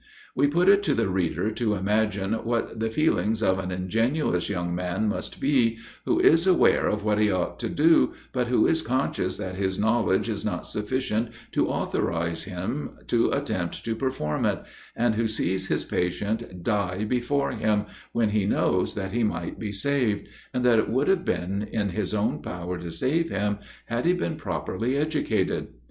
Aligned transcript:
We 0.35 0.47
put 0.47 0.67
it 0.67 0.81
to 0.85 0.95
the 0.95 1.07
reader 1.07 1.51
to 1.51 1.75
imagine 1.75 2.33
what 2.33 2.79
the 2.79 2.89
feelings 2.89 3.43
of 3.43 3.59
an 3.59 3.69
ingenuous 3.69 4.49
young 4.49 4.73
man 4.73 5.07
must 5.07 5.39
be, 5.39 5.77
who 6.05 6.19
is 6.19 6.47
aware 6.47 6.87
of 6.87 7.03
what 7.03 7.19
he 7.19 7.29
ought 7.29 7.59
to 7.59 7.69
do, 7.69 8.13
but 8.33 8.47
who 8.47 8.65
is 8.65 8.81
conscious 8.81 9.37
that 9.37 9.57
his 9.57 9.77
knowledge 9.77 10.27
is 10.27 10.43
not 10.43 10.65
sufficient 10.65 11.29
to 11.51 11.67
authorise 11.69 12.45
him 12.45 12.97
to 13.09 13.29
attempt 13.29 13.85
to 13.85 13.95
perform 13.95 14.43
it, 14.47 14.63
and 14.95 15.13
who 15.13 15.27
sees 15.27 15.67
his 15.67 15.85
patient 15.85 16.63
die 16.63 17.03
before 17.03 17.51
him, 17.51 17.85
when 18.11 18.29
he 18.29 18.47
knows 18.47 18.95
that 18.95 19.11
he 19.11 19.23
might 19.23 19.59
be 19.59 19.71
saved, 19.71 20.27
and 20.51 20.65
that 20.65 20.79
it 20.79 20.89
would 20.89 21.09
have 21.09 21.23
been 21.23 21.61
in 21.61 21.89
his 21.89 22.11
own 22.11 22.41
power 22.41 22.79
to 22.79 22.89
save 22.89 23.29
him, 23.29 23.59
had 23.85 24.07
he 24.07 24.13
been 24.13 24.35
properly 24.35 24.97
educated. 24.97 25.67